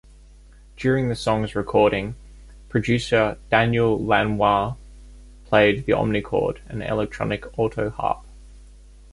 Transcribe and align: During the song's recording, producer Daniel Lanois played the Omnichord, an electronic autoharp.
During 0.77 1.09
the 1.09 1.15
song's 1.15 1.53
recording, 1.55 2.15
producer 2.69 3.37
Daniel 3.51 4.03
Lanois 4.03 4.73
played 5.45 5.85
the 5.85 5.91
Omnichord, 5.93 6.57
an 6.71 6.81
electronic 6.81 7.43
autoharp. 7.53 8.23